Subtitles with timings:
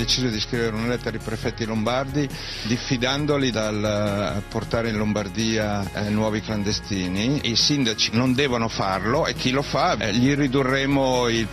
[0.00, 2.26] deciso di scrivere una lettera ai prefetti lombardi
[2.62, 7.40] diffidandoli dal eh, portare in Lombardia eh, nuovi clandestini.
[7.44, 11.46] I sindaci non devono farlo e chi lo fa eh, gli ridurremo i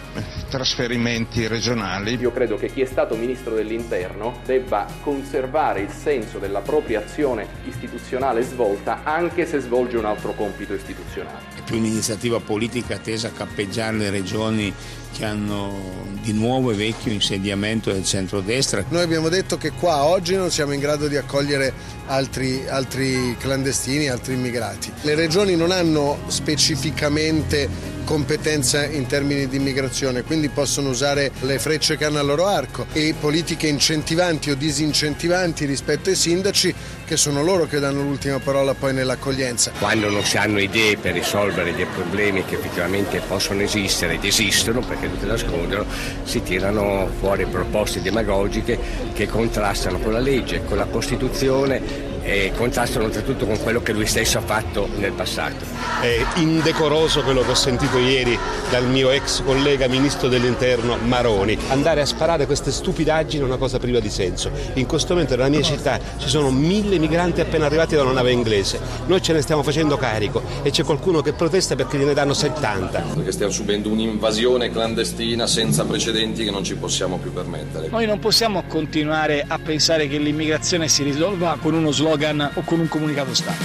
[0.49, 2.17] trasferimenti regionali.
[2.19, 7.47] Io credo che chi è stato ministro dell'interno debba conservare il senso della propria azione
[7.65, 11.39] istituzionale svolta anche se svolge un altro compito istituzionale.
[11.55, 14.73] È più un'iniziativa politica tesa a cappeggiare le regioni
[15.17, 15.73] che hanno
[16.21, 18.85] di nuovo e vecchio insediamento del centrodestra.
[18.89, 21.73] Noi abbiamo detto che qua oggi non siamo in grado di accogliere
[22.05, 24.91] altri, altri clandestini, altri immigrati.
[25.01, 31.97] Le regioni non hanno specificamente competenza in termini di immigrazione, quindi possono usare le frecce
[31.97, 36.73] che hanno al loro arco e politiche incentivanti o disincentivanti rispetto ai sindaci
[37.05, 39.71] che sono loro che danno l'ultima parola poi nell'accoglienza.
[39.77, 44.79] Quando non si hanno idee per risolvere dei problemi che effettivamente possono esistere ed esistono
[44.79, 45.85] perché non te nascondono,
[46.23, 48.79] si tirano fuori proposte demagogiche
[49.13, 54.05] che contrastano con la legge, con la Costituzione e contrastano oltretutto con quello che lui
[54.05, 55.63] stesso ha fatto nel passato.
[56.01, 58.37] È indecoroso quello che ho sentito ieri
[58.69, 61.57] dal mio ex collega ministro dell'interno Maroni.
[61.69, 64.51] Andare a sparare queste stupidaggini è una cosa priva di senso.
[64.73, 68.33] In questo momento nella mia città ci sono mille migranti appena arrivati da una nave
[68.33, 68.77] inglese.
[69.05, 72.99] Noi ce ne stiamo facendo carico e c'è qualcuno che protesta perché gliene danno 70.
[73.15, 77.87] Perché stiamo subendo un'invasione clandestina senza precedenti che non ci possiamo più permettere.
[77.87, 82.61] Noi non possiamo continuare a pensare che l'immigrazione si risolva con uno slogan slogan o
[82.63, 83.63] con un comunicato stampa.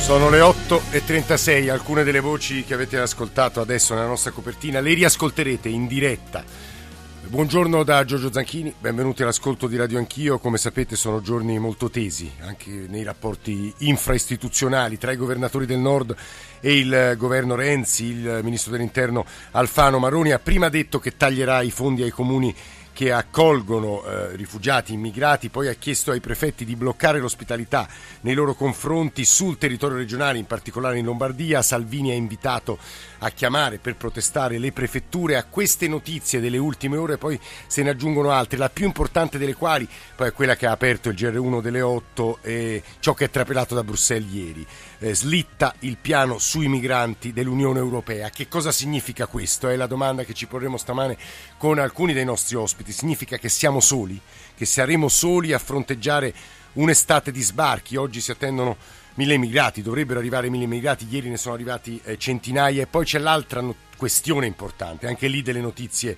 [0.00, 5.68] Sono le 8.36, alcune delle voci che avete ascoltato adesso nella nostra copertina le riascolterete
[5.68, 6.44] in diretta.
[7.24, 10.38] Buongiorno da Giorgio Zanchini, benvenuti all'ascolto di Radio Anch'io.
[10.38, 16.14] Come sapete sono giorni molto tesi anche nei rapporti infraistituzionali tra i governatori del Nord
[16.60, 18.06] e il governo Renzi.
[18.06, 22.54] Il ministro dell'Interno Alfano Maroni ha prima detto che taglierà i fondi ai comuni
[22.92, 27.88] che accolgono eh, rifugiati, immigrati, poi ha chiesto ai prefetti di bloccare l'ospitalità
[28.20, 31.62] nei loro confronti sul territorio regionale, in particolare in Lombardia.
[31.62, 32.78] Salvini ha invitato
[33.18, 37.90] a chiamare per protestare le prefetture a queste notizie delle ultime ore, poi se ne
[37.90, 41.60] aggiungono altre, la più importante delle quali poi è quella che ha aperto il GR1
[41.60, 44.66] delle 8 e ciò che è trapelato da Bruxelles ieri.
[44.98, 48.30] Eh, slitta il piano sui migranti dell'Unione Europea.
[48.30, 49.68] Che cosa significa questo?
[49.68, 51.16] È la domanda che ci porremo stamane
[51.56, 52.81] con alcuni dei nostri ospiti.
[52.90, 54.20] Significa che siamo soli,
[54.56, 56.34] che saremo soli a fronteggiare
[56.72, 57.96] un'estate di sbarchi.
[57.96, 58.76] Oggi si attendono
[59.14, 63.18] mille immigrati, dovrebbero arrivare mille immigrati, ieri ne sono arrivati eh, centinaia e poi c'è
[63.18, 63.62] l'altra
[63.96, 66.16] questione importante, anche lì delle notizie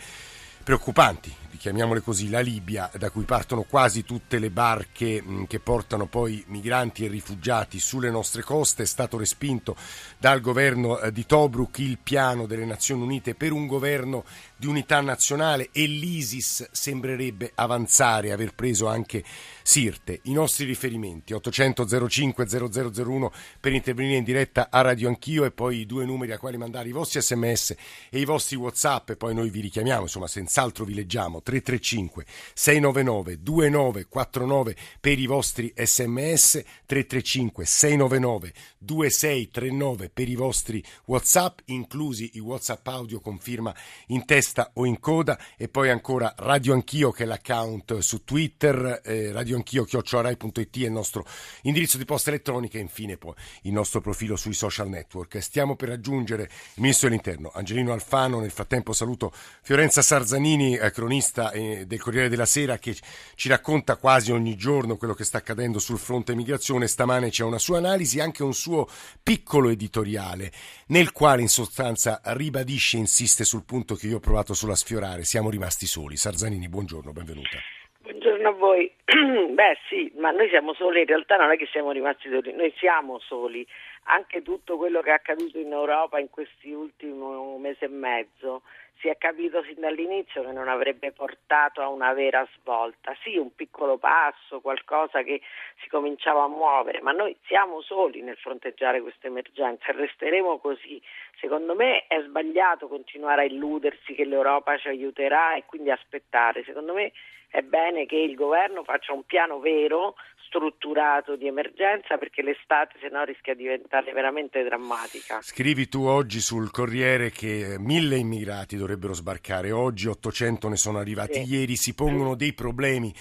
[0.62, 6.44] preoccupanti, chiamiamole così, la Libia, da cui partono quasi tutte le barche che portano poi
[6.48, 9.75] migranti e rifugiati sulle nostre coste, è stato respinto
[10.19, 14.26] dal governo eh, di Tobruk il piano delle Nazioni Unite per un governo
[14.64, 19.22] di unità nazionale e l'ISIS sembrerebbe avanzare, aver preso anche
[19.66, 20.20] Sirte.
[20.25, 22.47] I nostri riferimenti 800 05
[22.92, 26.58] 0001 per intervenire in diretta a Radio Anch'io e poi i due numeri a quali
[26.58, 27.75] mandare i vostri sms
[28.10, 33.42] e i vostri whatsapp e poi noi vi richiamiamo, insomma senz'altro vi leggiamo 335 699
[33.42, 42.86] 2949 per i vostri sms 335 699 2639 per i vostri whatsapp inclusi i whatsapp
[42.88, 43.75] audio con firma
[44.08, 49.00] in testa o in coda e poi ancora Radio Anch'io che è l'account su Twitter
[49.04, 51.25] eh, Radio Anch'io, chiocciorai.it è il nostro
[51.62, 55.43] indirizzo di posta elettronica e infine poi il nostro profilo sui social network.
[55.43, 58.41] Stiamo per raggiungere il Ministro dell'Interno, Angelino Alfano.
[58.41, 59.32] Nel frattempo saluto
[59.62, 62.97] Fiorenza Sarzanini, eh, cronista eh, del Corriere della Sera, che
[63.34, 66.87] ci racconta quasi ogni giorno quello che sta accadendo sul fronte migrazione.
[66.87, 68.88] Stamane c'è una sua analisi, anche un suo
[69.22, 70.53] piccolo editoriale,
[70.88, 74.77] nel quale in sostanza ribadisce e insiste sul punto che io ho provato solo a
[74.77, 75.22] sfiorare.
[75.22, 76.16] Siamo rimasti soli.
[76.16, 77.56] Sarzanini, buongiorno, benvenuta.
[78.03, 78.93] Buongiorno a voi.
[79.06, 82.73] Beh sì, ma noi siamo soli, in realtà non è che siamo rimasti soli, noi
[82.76, 83.67] siamo soli.
[84.05, 87.14] Anche tutto quello che è accaduto in Europa in questi ultimi
[87.58, 88.61] mesi e mezzo
[88.99, 93.14] si è capito sin dall'inizio che non avrebbe portato a una vera svolta.
[93.23, 95.41] Sì, un piccolo passo, qualcosa che
[95.82, 101.00] si cominciava a muovere, ma noi siamo soli nel fronteggiare questa emergenza e resteremo così.
[101.38, 106.64] Secondo me è sbagliato continuare a illudersi che l'Europa ci aiuterà e quindi aspettare.
[106.64, 107.12] Secondo me
[107.49, 110.17] è bene che il governo faccia un piano vero
[110.55, 115.41] strutturato di emergenza perché l'estate se no rischia di diventare veramente drammatica.
[115.43, 121.45] Scrivi tu oggi sul Corriere che mille immigrati dovrebbero sbarcare oggi, 800 ne sono arrivati
[121.45, 121.55] sì.
[121.55, 123.12] ieri, si pongono dei problemi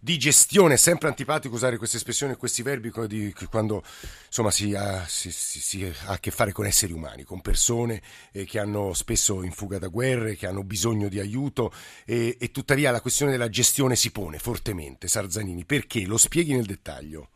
[0.00, 0.74] di gestione.
[0.74, 3.82] È sempre antipatico usare queste espressioni e questi verbi quando
[4.26, 8.00] insomma, si, ha, si, si, si, ha, a che fare con esseri umani, con persone
[8.32, 11.72] eh, che hanno spesso in fuga da guerre, che hanno bisogno di aiuto
[12.06, 15.06] e, e tuttavia la questione della gestione si pone fortemente.
[15.06, 16.06] Sarzanini, perché?
[16.06, 17.28] Lo spieghi nel dettaglio?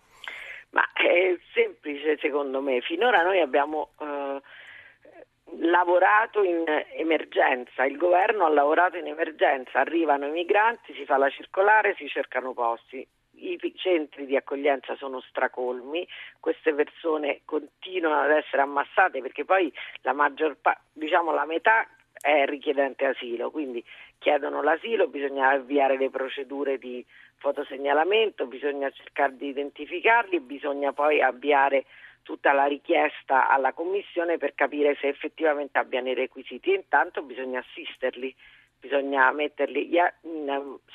[0.71, 2.81] Ma è semplice secondo me.
[2.81, 3.91] Finora noi abbiamo...
[3.99, 4.24] Uh
[5.59, 6.65] lavorato in
[6.97, 12.09] emergenza, il governo ha lavorato in emergenza, arrivano i migranti, si fa la circolare, si
[12.09, 13.07] cercano posti.
[13.37, 16.07] I centri di accoglienza sono stracolmi,
[16.39, 19.73] queste persone continuano ad essere ammassate perché poi
[20.03, 21.87] la maggior parte, diciamo la metà
[22.21, 23.85] è richiedente asilo, quindi
[24.19, 27.05] chiedono l'asilo, bisogna avviare le procedure di
[27.37, 31.85] fotosegnalamento, bisogna cercare di identificarli, bisogna poi avviare
[32.25, 38.35] tutta la richiesta alla Commissione per capire se effettivamente abbiano i requisiti intanto bisogna assisterli,
[38.81, 39.91] bisogna metterli.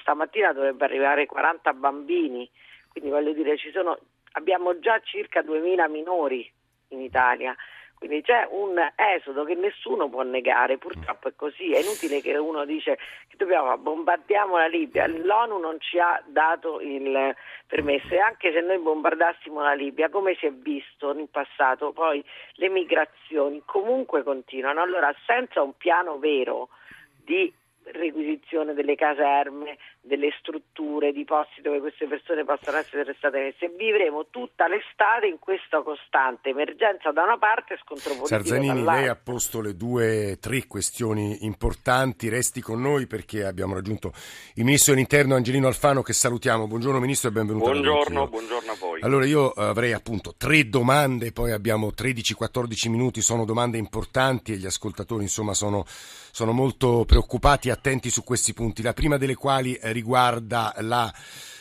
[0.02, 2.50] Stamattina dovrebbe arrivare 40 bambini,
[2.90, 3.98] quindi voglio dire sono,
[4.34, 6.52] abbiamo già circa 2000 minori
[6.90, 7.56] in Italia.
[8.00, 12.64] Quindi c'è un esodo che nessuno può negare, purtroppo è così, è inutile che uno
[12.64, 12.98] dice
[13.28, 17.36] che dobbiamo bombardiamo la Libia, l'ONU non ci ha dato il
[17.68, 22.24] permesso e anche se noi bombardassimo la Libia, come si è visto in passato, poi
[22.54, 26.70] le migrazioni comunque continuano, allora senza un piano vero
[27.22, 27.54] di
[27.84, 33.74] requisizione delle caserme, delle strutture, di posti dove queste persone possano essere state messe.
[33.78, 38.94] Vivremo tutta l'estate in questa costante emergenza da una parte e scontro politico Sarzanini, dall'altra.
[38.94, 44.14] lei ha posto le due, tre questioni importanti, resti con noi perché abbiamo raggiunto
[44.56, 46.68] il Ministro dell'Interno Angelino Alfano che salutiamo.
[46.68, 47.70] Buongiorno Ministro e benvenuto.
[47.70, 49.02] Buongiorno, buongiorno a voi.
[49.02, 54.66] Allora io avrei appunto tre domande, poi abbiamo 13-14 minuti, sono domande importanti e gli
[54.66, 58.82] ascoltatori insomma sono, sono molto preoccupati e attenti su questi punti.
[58.82, 61.12] La prima delle quali riguarda la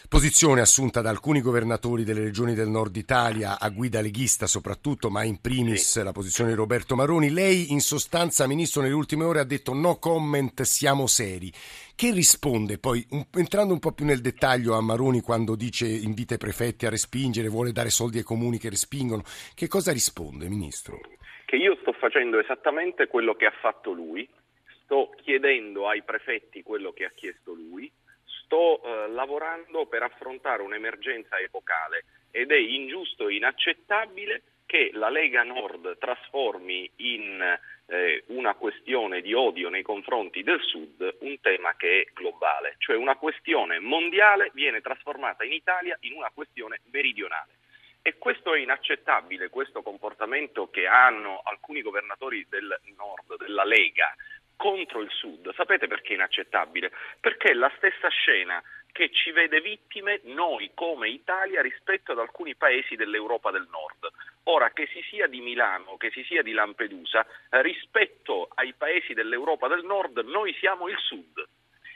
[0.09, 5.23] posizione assunta da alcuni governatori delle regioni del nord Italia a guida leghista soprattutto, ma
[5.23, 7.31] in primis la posizione di Roberto Maroni.
[7.31, 11.53] Lei in sostanza, Ministro, nelle ultime ore ha detto no comment, siamo seri.
[11.95, 16.39] Che risponde poi, entrando un po' più nel dettaglio a Maroni quando dice invita i
[16.39, 19.23] prefetti a respingere, vuole dare soldi ai comuni che respingono,
[19.55, 21.01] che cosa risponde, Ministro?
[21.45, 24.27] Che io sto facendo esattamente quello che ha fatto lui,
[24.85, 27.93] sto chiedendo ai prefetti quello che ha chiesto lui,
[28.49, 35.43] sto eh, lavorando per affrontare un'emergenza epocale ed è ingiusto e inaccettabile che la Lega
[35.43, 42.01] Nord trasformi in eh, una questione di odio nei confronti del Sud un tema che
[42.01, 47.53] è globale, cioè una questione mondiale viene trasformata in Italia in una questione meridionale.
[48.01, 54.15] E questo è inaccettabile, questo comportamento che hanno alcuni governatori del nord, della Lega,
[54.59, 55.55] contro il Sud.
[55.55, 56.91] Sapete perché è inaccettabile?
[57.21, 58.63] Perché è la stessa scena
[58.93, 64.13] che ci vede vittime noi come Italia rispetto ad alcuni paesi dell'Europa del Nord.
[64.45, 67.25] Ora, che si sia di Milano, che si sia di Lampedusa,
[67.63, 71.47] rispetto ai paesi dell'Europa del Nord noi siamo il Sud.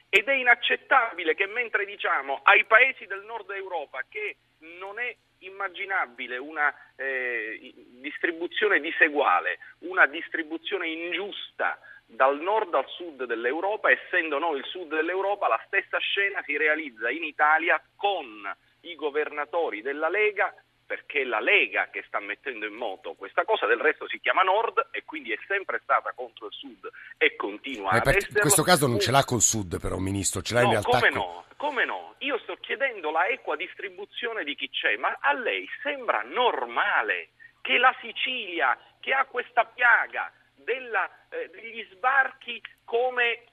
[0.08, 4.37] Ed è inaccettabile che mentre diciamo ai paesi del nord Europa che
[4.79, 11.81] non è immaginabile una eh, distribuzione diseguale, una distribuzione ingiusta
[12.14, 17.11] dal nord al sud dell'Europa, essendo noi il sud dell'Europa, la stessa scena si realizza
[17.11, 22.75] in Italia con i governatori della Lega perché è la Lega che sta mettendo in
[22.75, 26.53] moto questa cosa, del resto si chiama Nord e quindi è sempre stata contro il
[26.53, 28.32] Sud e continua eh, ad essere.
[28.34, 30.98] In questo caso non ce l'ha col Sud però, Ministro, ce l'ha no, in realtà
[30.98, 31.19] come con...
[31.19, 31.44] no?
[31.56, 32.15] Come no?
[32.19, 37.31] Io sto chiedendo la equa distribuzione di chi c'è, ma a lei sembra normale
[37.63, 40.31] che la Sicilia, che ha questa piaga
[40.65, 43.45] della, eh, degli sbarchi come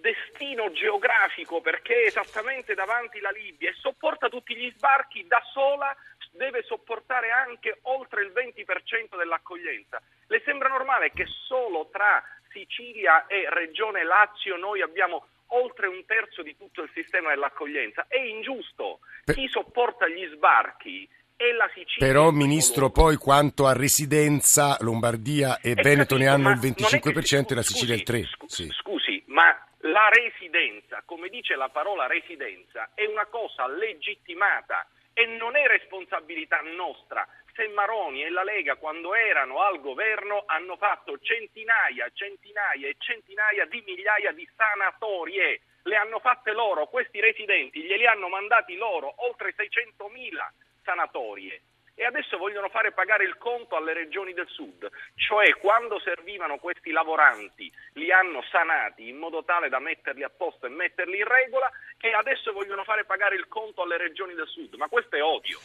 [0.00, 5.96] destino geografico perché è esattamente davanti la Libia e sopporta tutti gli sbarchi da sola
[6.32, 10.00] deve sopportare anche oltre il 20% dell'accoglienza.
[10.26, 16.42] Le sembra normale che solo tra Sicilia e Regione Lazio noi abbiamo oltre un terzo
[16.42, 18.06] di tutto il sistema dell'accoglienza?
[18.08, 19.00] È ingiusto.
[19.24, 22.06] Chi sopporta gli sbarchi è la Sicilia.
[22.06, 26.58] Però, Ministro, poi quanto a residenza, Lombardia e, È Veneto ne capito, hanno ma il
[26.60, 28.26] non è che 25% si- e la Sicilia il 3%.
[28.36, 28.70] scusi, Sì.
[28.70, 35.56] Scusi, ma la residenza, come dice la parola residenza, è una cosa legittimata e non
[35.56, 37.26] è responsabilità nostra.
[37.54, 43.64] Se Maroni e la Lega quando erano al governo hanno fatto centinaia, centinaia e centinaia
[43.66, 45.60] di migliaia di sanatorie.
[45.86, 50.52] le hanno fatte loro, questi residenti glieli hanno mandati loro, oltre 600.000
[50.86, 51.60] sanatorie
[51.98, 56.90] e adesso vogliono fare pagare il conto alle regioni del sud, cioè quando servivano questi
[56.92, 61.70] lavoranti li hanno sanati in modo tale da metterli a posto e metterli in regola
[61.98, 65.58] e adesso vogliono fare pagare il conto alle regioni del sud, ma questo è odio.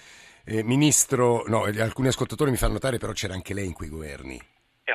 [0.45, 4.50] Eh, ministro, no, alcuni ascoltatori mi fanno notare però c'era anche lei in quei governi.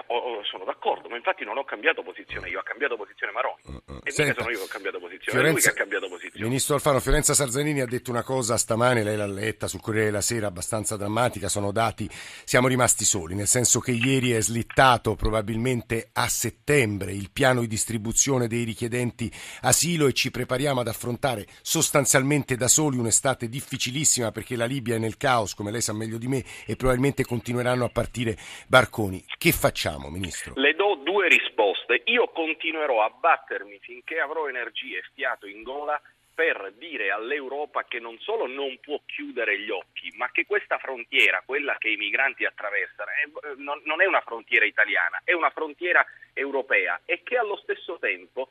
[0.06, 3.60] Oh, oh, sono d'accordo, ma infatti non ho cambiato posizione io, ha cambiato posizione Maroni.
[3.64, 4.00] Uh, uh.
[4.04, 6.46] E Senta, sono io che ho cambiato posizione, Fiorenza, è lui che ha cambiato posizione.
[6.46, 10.20] Ministro Alfano, Fiorenza Sarzanini ha detto una cosa stamane, lei l'ha letta sul Corriere della
[10.20, 12.08] Sera, abbastanza drammatica, sono dati,
[12.44, 17.66] siamo rimasti soli, nel senso che ieri è slittato probabilmente a settembre il piano di
[17.66, 24.56] distribuzione dei richiedenti asilo e ci prepariamo ad affrontare sostanzialmente da soli un'estate difficilissima perché
[24.56, 27.88] la Libia è nel caos, come lei sa meglio di me, e probabilmente continueranno a
[27.88, 28.36] partire
[28.66, 29.24] barconi.
[29.38, 30.52] Che facciamo, Ministro?
[30.56, 32.02] Le do due risposte.
[32.06, 36.00] Io continuerò a battermi finché avrò energie e fiato in gola
[36.34, 41.42] per dire all'Europa che non solo non può chiudere gli occhi, ma che questa frontiera,
[41.46, 47.00] quella che i migranti attraversano, è, non, è una frontiera italiana, è una frontiera europea
[47.06, 48.50] e che allo stesso tempo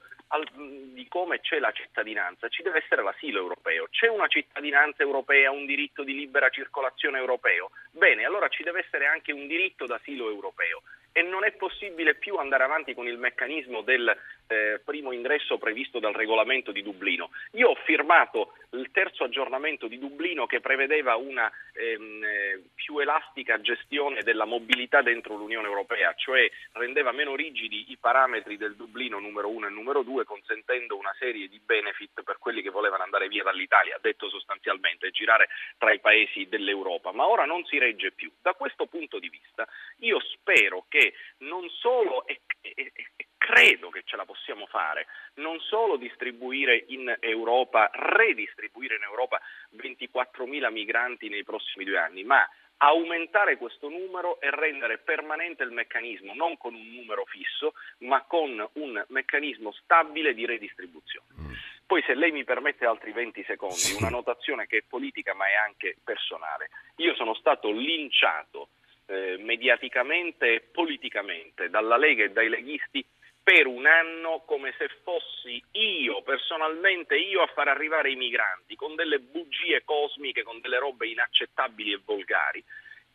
[0.56, 3.88] di come c'è la cittadinanza ci deve essere l'asilo europeo.
[3.92, 7.70] C'è una cittadinanza europea, un diritto di libera circolazione europeo?
[7.92, 10.82] Bene, allora ci deve essere anche un diritto d'asilo europeo
[11.18, 14.14] e non è possibile più andare avanti con il meccanismo del
[14.48, 17.32] eh, primo ingresso previsto dal regolamento di Dublino.
[17.52, 23.60] Io ho firmato il terzo aggiornamento di Dublino che prevedeva una ehm, eh, più elastica
[23.62, 29.50] gestione della mobilità dentro l'Unione Europea, cioè rendeva meno rigidi i parametri del Dublino numero
[29.50, 33.44] 1 e numero 2, consentendo una serie di benefit per quelli che volevano andare via
[33.44, 35.48] dall'Italia, detto sostanzialmente, girare
[35.78, 37.12] tra i paesi dell'Europa.
[37.12, 38.32] Ma ora non si regge più.
[38.42, 39.68] Da questo punto di vista
[40.00, 45.60] io spero che non solo, e, e, e credo che ce la possiamo fare, non
[45.60, 49.40] solo distribuire in Europa, redistribuire in Europa
[49.78, 56.34] 24.000 migranti nei prossimi due anni, ma aumentare questo numero e rendere permanente il meccanismo,
[56.34, 61.28] non con un numero fisso, ma con un meccanismo stabile di redistribuzione.
[61.40, 61.52] Mm.
[61.86, 65.54] Poi se lei mi permette altri 20 secondi, una notazione che è politica ma è
[65.54, 66.72] anche personale.
[66.96, 68.70] Io sono stato linciato
[69.06, 73.06] eh, mediaticamente e politicamente dalla Lega e dai leghisti
[73.46, 78.96] per un anno come se fossi io, personalmente io, a far arrivare i migranti con
[78.96, 82.64] delle bugie cosmiche, con delle robe inaccettabili e volgari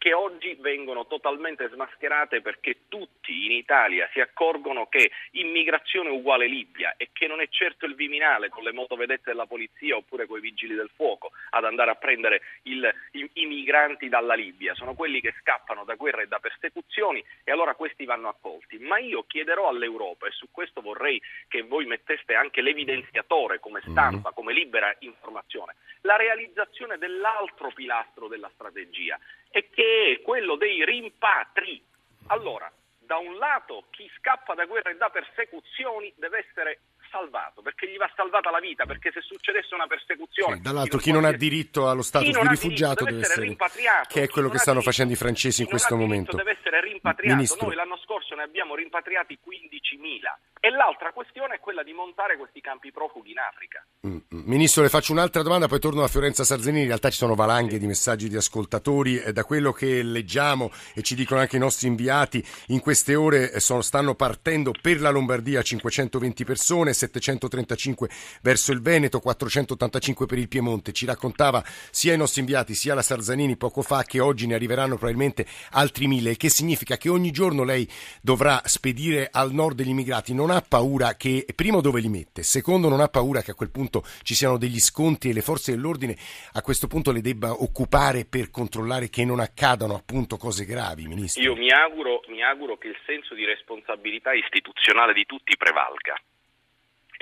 [0.01, 6.95] che oggi vengono totalmente smascherate perché tutti in Italia si accorgono che immigrazione uguale Libia
[6.97, 10.41] e che non è certo il Viminale con le motovedette della polizia oppure con i
[10.41, 15.21] vigili del fuoco ad andare a prendere il, i, i, migranti dalla Libia, sono quelli
[15.21, 18.79] che scappano da guerre e da persecuzioni e allora questi vanno accolti.
[18.79, 24.31] Ma io chiederò all'Europa e su questo vorrei che voi metteste anche l'evidenziatore come stampa,
[24.31, 29.19] come libera informazione, la realizzazione dell'altro pilastro della strategia
[29.51, 31.83] e che è quello dei rimpatri.
[32.29, 36.79] Allora, da un lato chi scappa da guerra e da persecuzioni deve essere
[37.11, 40.57] salvato, perché gli va salvata la vita, perché se succedesse una persecuzione...
[40.57, 44.23] Sì, dall'altro chi non ha diritto allo status di rifugiato deve, deve essere rimpatriato, che
[44.23, 46.37] è quello che stanno diritto, facendo i francesi in questo momento.
[46.37, 47.67] deve essere rimpatriato, Ministro.
[47.67, 52.61] noi l'anno scorso ne abbiamo rimpatriati 15.000 e l'altra questione è quella di montare questi
[52.61, 53.85] campi profughi in Africa.
[54.07, 54.43] Mm, mm.
[54.45, 56.83] Ministro, le faccio un'altra domanda, poi torno a Fiorenza Sarzanini.
[56.83, 59.23] In realtà ci sono valanghe di messaggi di ascoltatori.
[59.33, 63.61] Da quello che leggiamo e ci dicono anche i nostri inviati, in queste ore eh,
[63.61, 68.09] sono, stanno partendo per la Lombardia 520 persone, 735
[68.43, 70.93] verso il Veneto, 485 per il Piemonte.
[70.93, 74.97] Ci raccontava sia i nostri inviati sia la Sarzanini poco fa che oggi ne arriveranno
[74.97, 77.89] probabilmente altri mille, il che significa che ogni giorno lei
[78.21, 80.35] dovrà spedire al nord degli immigrati.
[80.35, 83.71] Non ha paura che, primo dove li mette, secondo non ha paura che a quel
[83.71, 86.17] punto ci siano degli scontri e le forze dell'ordine
[86.53, 91.43] a questo punto le debba occupare per controllare che non accadano appunto cose gravi, Ministro?
[91.43, 96.15] Io mi auguro, mi auguro che il senso di responsabilità istituzionale di tutti prevalga.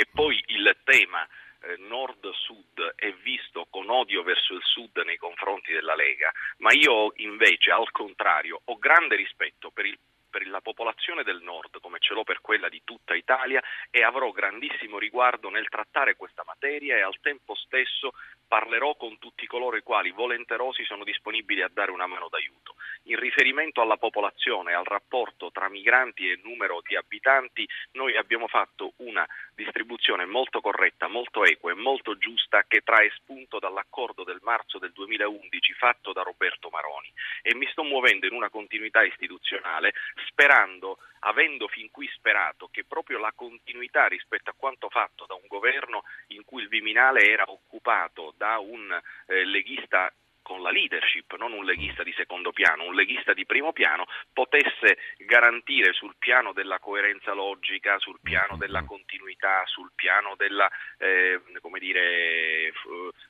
[0.01, 5.73] E poi il tema eh, nord-sud è visto con odio verso il sud nei confronti
[5.73, 11.25] della Lega, ma io invece al contrario ho grande rispetto per il per la popolazione
[11.25, 15.69] del nord come ce l'ho per quella di tutta Italia e avrò grandissimo riguardo nel
[15.69, 18.13] trattare questa materia e al tempo stesso
[18.47, 22.75] parlerò con tutti coloro i quali volenterosi sono disponibili a dare una mano d'aiuto.
[23.09, 28.93] In riferimento alla popolazione al rapporto tra migranti e numero di abitanti, noi abbiamo fatto
[28.97, 34.79] una distribuzione molto corretta, molto equa e molto giusta che trae spunto dall'accordo del marzo
[34.79, 37.11] del 2011 fatto da Roberto Maroni.
[37.41, 39.95] E mi sto muovendo in una continuità istituzionale
[40.27, 45.47] sperando, avendo fin qui sperato che proprio la continuità rispetto a quanto fatto da un
[45.47, 48.93] governo in cui il Viminale era occupato da un
[49.29, 50.13] eh, leghista
[50.49, 54.97] con la leadership, non un leghista di secondo piano, un leghista di primo piano, potesse
[55.19, 61.39] garantire sul piano della coerenza logica, sul piano della continuità, sul piano della eh,
[61.79, 62.73] dire,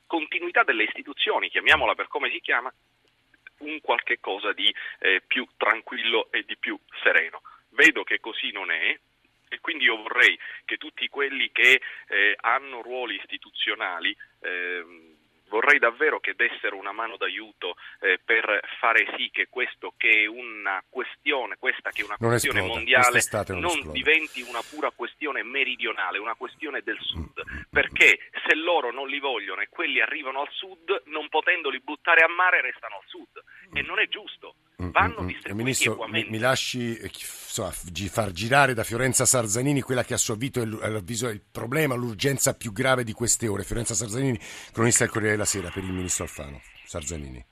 [0.07, 2.73] continuità delle istituzioni, chiamiamola per come si chiama,
[3.59, 7.41] un qualche cosa di eh, più tranquillo e di più sereno.
[7.71, 8.97] Vedo che così non è,
[9.49, 15.17] e quindi io vorrei che tutti quelli che eh, hanno ruoli istituzionali eh,
[15.49, 20.25] vorrei davvero che dessero una mano d'aiuto eh, per fare sì che questo che è
[20.25, 22.79] una questione, questa che è una non questione esploda.
[22.79, 23.19] mondiale
[23.59, 29.07] non, non diventi una pura questione meridionale, una questione del sud, perché se loro non
[29.07, 33.43] li vogliono e quelli arrivano al sud, non potendoli buttare a mare restano al sud.
[33.73, 34.55] E non è giusto.
[34.77, 36.97] Vanno distribuiti Ministro, mi, mi, lasci
[37.65, 41.95] eh, insomma, far girare da Fiorenza Sarzanini quella che a suo avviso è il problema,
[41.95, 43.63] l'urgenza più grave di queste ore.
[43.63, 44.39] Fiorenza Sarzanini,
[44.71, 46.61] cronista del Corriere della Sera per il Ministro Alfano.
[46.85, 47.45] Sarzanini.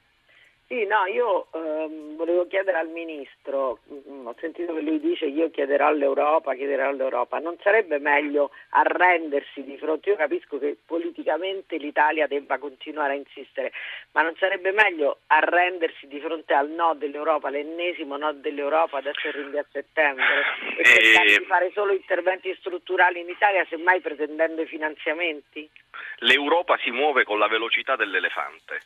[0.68, 5.26] Sì, no, io ehm, volevo chiedere al Ministro, mh, mm, ho sentito che lui dice
[5.26, 11.78] io chiederò all'Europa, chiederò all'Europa, non sarebbe meglio arrendersi di fronte, io capisco che politicamente
[11.78, 13.72] l'Italia debba continuare a insistere,
[14.12, 19.36] ma non sarebbe meglio arrendersi di fronte al no dell'Europa, l'ennesimo no dell'Europa, adesso il
[19.36, 20.44] rinvio a settembre,
[20.80, 25.70] e cercare di fare solo interventi strutturali in Italia, semmai pretendendo i finanziamenti?
[26.18, 28.82] L'Europa si muove con la velocità dell'elefante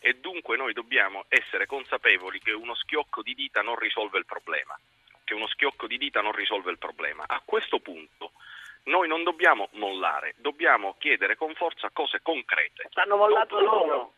[0.00, 4.78] e dunque noi dobbiamo essere consapevoli che uno schiocco di dita non risolve il problema,
[5.24, 7.24] che uno schiocco di dita non risolve il problema.
[7.26, 8.32] A questo punto
[8.84, 12.88] noi non dobbiamo mollare, dobbiamo chiedere con forza cose concrete.
[12.90, 14.12] Ci hanno mollato loro.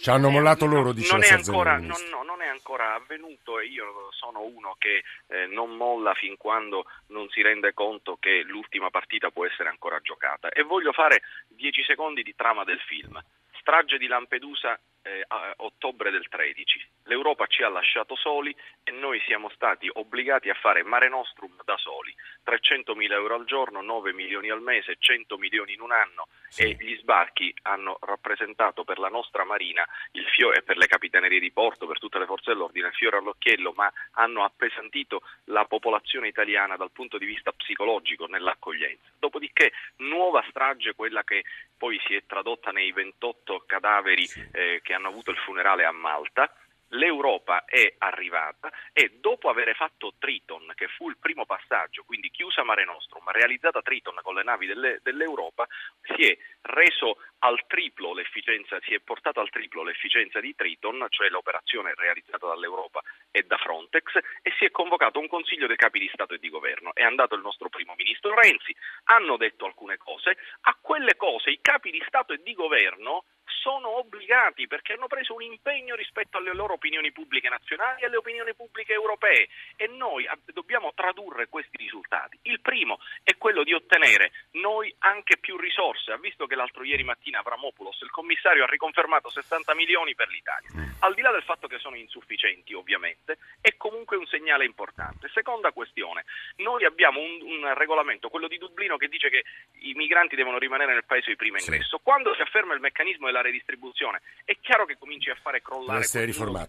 [0.00, 3.60] Ci hanno mollato loro, dice non la è, ancora, non, no, non è ancora avvenuto
[3.60, 8.42] e io sono uno che eh, non molla fin quando non si rende conto che
[8.46, 10.48] l'ultima partita può essere ancora giocata.
[10.48, 13.22] E voglio fare dieci secondi di trama del film.
[13.60, 16.88] Strage di Lampedusa eh, a ottobre del 13.
[17.04, 18.54] L'Europa ci ha lasciato soli
[18.84, 22.14] e noi siamo stati obbligati a fare Mare Nostrum da soli.
[22.42, 26.62] 300 mila euro al giorno, 9 milioni al mese, 100 milioni in un anno sì.
[26.62, 31.40] e gli sbarchi hanno rappresentato per la nostra Marina il fiore, e per le capitanerie
[31.40, 36.28] di porto, per tutte le forze dell'ordine, il fiore all'occhiello, ma hanno appesantito la popolazione
[36.28, 39.10] italiana dal punto di vista psicologico nell'accoglienza.
[39.18, 41.44] Dopodiché nuova strage, quella che
[41.76, 44.46] poi si è tradotta nei 28 cadaveri sì.
[44.52, 46.52] eh, che hanno avuto il funerale a Malta,
[46.90, 52.62] l'Europa è arrivata e dopo aver fatto Triton, che fu il primo passaggio, quindi chiusa
[52.62, 55.66] Mare Nostrum, realizzata Triton con le navi delle, dell'Europa,
[56.02, 61.28] si è reso al triplo l'efficienza, si è portato al triplo l'efficienza di Triton, cioè
[61.28, 63.00] l'operazione realizzata dall'Europa
[63.30, 66.48] e da Frontex, e si è convocato un consiglio dei capi di Stato e di
[66.48, 66.94] governo.
[66.94, 68.74] È andato il nostro primo ministro Renzi,
[69.04, 73.24] hanno detto alcune cose, a quelle cose i capi di Stato e di governo
[73.60, 78.16] sono obbligati perché hanno preso un impegno rispetto alle loro opinioni pubbliche nazionali e alle
[78.16, 82.38] opinioni pubbliche europee e noi dobbiamo tradurre questi risultati.
[82.42, 86.12] Il primo è quello di ottenere noi anche più risorse.
[86.12, 90.70] Ha visto che l'altro ieri mattina Avramopoulos, il commissario, ha riconfermato 60 milioni per l'Italia.
[90.74, 90.88] Mm.
[91.00, 95.28] Al di là del fatto che sono insufficienti, ovviamente, è comunque un segnale importante.
[95.32, 96.24] Seconda questione,
[96.56, 99.44] noi abbiamo un, un regolamento, quello di Dublino, che dice che
[99.80, 101.98] i migranti devono rimanere nel paese di primo ingresso.
[102.02, 105.98] Quando si afferma il meccanismo della redistribuzione, è chiaro che cominci a fare crollare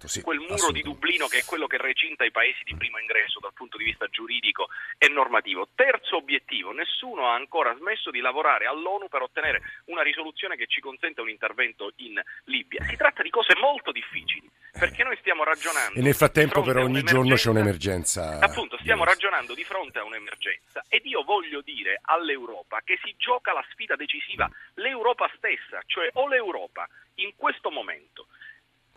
[0.02, 2.76] quel muro, sì, quel muro di Dublino che è quello che recinta i paesi di
[2.76, 5.68] primo ingresso dal punto di vista giuridico e normativo.
[5.76, 10.82] Terzo obiettivo, nessuno ha ancora smesso di lavorare all'ONU per ottenere una risoluzione che ci
[10.82, 12.86] consenta un intervento in Libia.
[12.86, 16.00] Si tratta di cose molto difficili, perché noi stiamo ragionando...
[16.00, 18.40] E nel frattempo però ogni giorno c'è un'emergenza.
[18.40, 23.54] Appunto, stiamo ragionando di fronte a un'emergenza ed io voglio dire all'Europa che si gioca
[23.54, 28.28] la sfida decisiva, l'Europa stessa, cioè o l'Europa in questo momento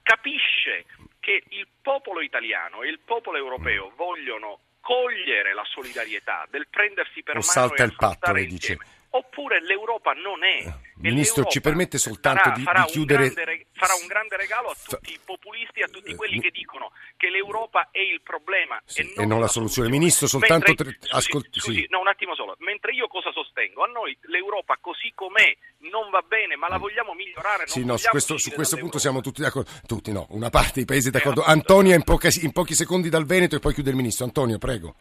[0.04, 0.84] capisce
[1.18, 7.36] che il popolo italiano e il popolo europeo vogliono cogliere la solidarietà del prendersi per
[7.36, 8.78] o mano salta il patto, lei dice.
[9.14, 10.66] Oppure l'Europa non è.
[10.66, 13.28] E Ministro, ci permette soltanto farà, di, farà di chiudere...
[13.28, 16.90] Un grande, farà un grande regalo a tutti i populisti, a tutti quelli che dicono
[17.16, 19.88] che l'Europa è il problema Sì, e, non e non la soluzione.
[19.88, 20.66] Ministro, soltanto...
[20.66, 21.86] Mentre- tre- ascolti, scusi, sì.
[21.90, 22.56] no, un attimo solo.
[22.58, 23.84] Mentre io cosa sostengo?
[23.84, 25.56] A noi l'Europa così com'è
[25.90, 27.68] non va bene, ma la vogliamo migliorare.
[27.68, 29.70] Sì, no, su questo, su questo punto siamo tutti d'accordo.
[29.86, 31.44] Tutti no, una parte dei paesi d'accordo.
[31.44, 34.24] Antonia in, poca- in pochi secondi dal Veneto e poi chiude il Ministro.
[34.24, 34.96] Antonio, prego.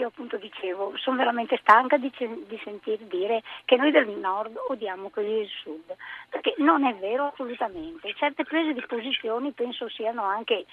[0.00, 5.10] Io appunto dicevo, sono veramente stanca di, di sentir dire che noi del nord odiamo
[5.10, 5.94] quelli del sud,
[6.30, 8.10] perché non è vero assolutamente.
[8.14, 10.64] Certe prese di posizioni penso siano anche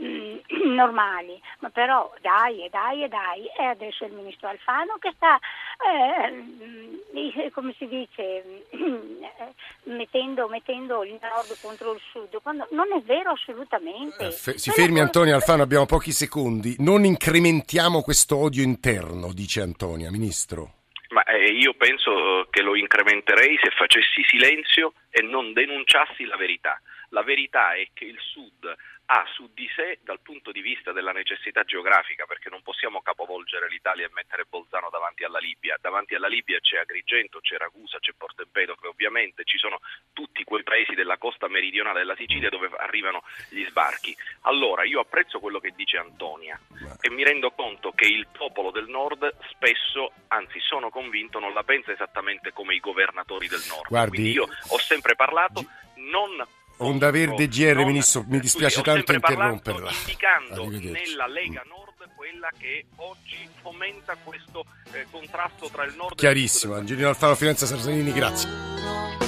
[0.00, 0.36] mm,
[0.74, 5.38] normali, ma però dai e dai e dai, e adesso il ministro Alfano che sta,
[5.86, 8.64] eh, come si dice,
[9.84, 14.26] mettendo, mettendo, il nord contro il sud, quando non è vero assolutamente.
[14.26, 19.60] Eh, fe- si fermi Antonio Alfano, abbiamo pochi secondi, non incrementiamo questo odio interno, dice
[19.60, 20.80] Antonia, ministro.
[21.12, 26.36] Ma eh, io penso eh, che lo incrementerei se facessi silenzio e non denunciassi la
[26.36, 26.80] verità.
[27.10, 28.74] La verità è che il Sud
[29.12, 33.68] ha su di sé dal punto di vista della necessità geografica, perché non possiamo capovolgere
[33.68, 35.76] l'Italia e mettere Bolzano davanti alla Libia.
[35.78, 39.80] Davanti alla Libia c'è Agrigento, c'è Ragusa, c'è Porto Empedocle, ovviamente ci sono
[40.14, 44.16] tutti quei paesi della costa meridionale della Sicilia dove arrivano gli sbarchi.
[44.42, 46.58] Allora io apprezzo quello che dice Antonia
[46.98, 51.64] e mi rendo conto che il popolo del nord spesso, anzi sono convinto, non la
[51.64, 53.88] pensa esattamente come i governatori del nord.
[53.88, 56.42] Guardi, Quindi io ho sempre parlato non
[56.82, 59.90] Onda Verde GR, Ministro, mi dispiace scusi, tanto interromperla.
[59.90, 66.74] Indicando nella Lega Nord quella che oggi fomenta questo eh, contrasto tra il nord Chiarissimo,
[66.74, 66.90] e il sud.
[66.90, 69.21] Angelino Alfano, Firenze Sarsanini, grazie.